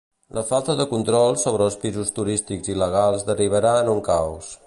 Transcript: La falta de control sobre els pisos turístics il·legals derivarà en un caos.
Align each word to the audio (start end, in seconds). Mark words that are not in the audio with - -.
La 0.35 0.43
falta 0.51 0.75
de 0.79 0.87
control 0.93 1.37
sobre 1.41 1.67
els 1.71 1.77
pisos 1.83 2.11
turístics 2.17 2.73
il·legals 2.77 3.27
derivarà 3.31 3.77
en 3.83 3.93
un 3.97 4.05
caos. 4.09 4.53